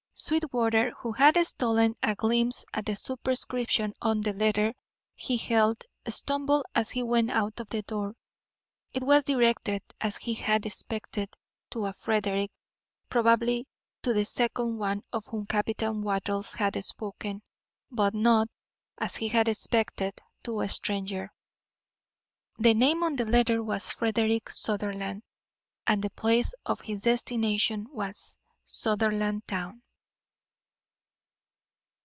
[0.13, 4.75] Sweetwater, who had stolen a glimpse at the superscription on the letter
[5.15, 8.15] he held, stumbled as he went out of the door.
[8.93, 11.33] It was directed, as he had expected,
[11.71, 12.51] to a Frederick,
[13.09, 13.67] probably
[14.03, 17.41] to the second one of whom Captain Wattles had spoken,
[17.89, 18.47] but not,
[18.99, 21.33] as he had expected, to a stranger.
[22.59, 25.23] The name on the letter was Frederick Sutherland,
[25.87, 29.81] and the place of his destination was Sutherlandtown.